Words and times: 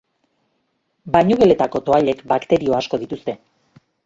Bainugeletako 1.15 1.83
toallek 1.91 2.25
bakterio 2.33 2.77
asko 2.79 3.03
dituzte. 3.05 3.39